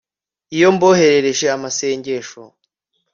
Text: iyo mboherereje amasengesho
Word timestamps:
iyo 0.55 0.67
mboherereje 0.75 1.45
amasengesho 1.55 2.41